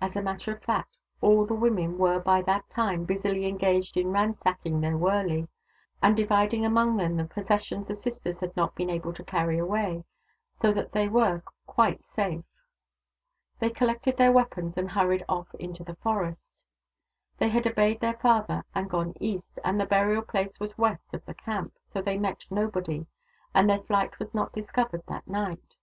[0.00, 4.10] As a matter of fact, all the women were by that time busily engaged in
[4.10, 5.46] ransacking their wurley,
[6.02, 10.02] and dividing among them the possessions the sisters had not been able to carry away;
[10.60, 12.42] so that they were quite safe.
[13.60, 16.64] They collected their weapons and hurried off into the forest.
[17.38, 21.24] They had obeyed their father and gone east, and the burial place was west of
[21.24, 23.06] the camp, so they met nobody,
[23.54, 25.76] and their flight was not discovered that night.